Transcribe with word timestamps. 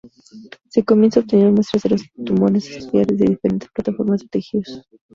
Se 0.69 0.83
comienza 0.83 1.19
obteniendo 1.19 1.53
muestras 1.53 1.83
de 1.83 1.89
los 1.91 2.09
tumores 2.25 2.65
a 2.71 2.79
estudiar 2.79 3.05
desde 3.05 3.25
diferentes 3.33 3.69
plataformas 3.69 4.21
de 4.21 4.29
tejidos. 4.29 4.81